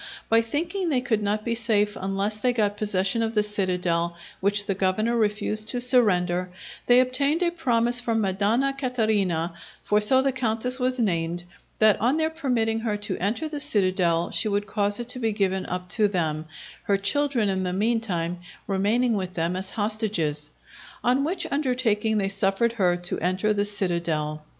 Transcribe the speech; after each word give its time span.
By 0.29 0.41
thinking 0.41 0.89
they 0.89 1.01
could 1.01 1.21
not 1.21 1.45
be 1.45 1.53
safe 1.53 1.95
unless 1.95 2.35
they 2.35 2.53
got 2.53 2.75
possession 2.75 3.21
of 3.21 3.35
the 3.35 3.43
citadel, 3.43 4.15
which 4.39 4.65
the 4.65 4.73
governor 4.73 5.15
refused 5.15 5.67
to 5.67 5.79
surrender, 5.79 6.49
they 6.87 6.99
obtained 6.99 7.43
a 7.43 7.51
promise 7.51 7.99
from 7.99 8.19
Madonna 8.19 8.73
Caterina, 8.75 9.53
for 9.83 10.01
so 10.01 10.23
the 10.23 10.31
Countess 10.31 10.79
was 10.79 10.97
named, 10.97 11.43
that 11.77 12.01
on 12.01 12.17
their 12.17 12.31
permitting 12.31 12.79
her 12.79 12.97
to 12.97 13.15
enter 13.19 13.47
the 13.47 13.59
citadel 13.59 14.31
she 14.31 14.47
would 14.47 14.65
cause 14.65 14.99
it 14.99 15.07
to 15.09 15.19
be 15.19 15.31
given 15.33 15.67
up 15.67 15.87
to 15.89 16.07
them, 16.07 16.45
her 16.85 16.97
children 16.97 17.47
in 17.47 17.61
the 17.61 17.71
mean 17.71 17.99
time 17.99 18.39
remaining 18.65 19.13
with 19.13 19.33
them 19.35 19.55
as 19.55 19.69
hostages. 19.69 20.49
On 21.03 21.23
which 21.23 21.45
undertaking 21.51 22.17
they 22.17 22.27
suffered 22.29 22.71
her 22.73 22.97
to 22.97 23.19
enter 23.19 23.53
the 23.53 23.65
citadel. 23.65 24.43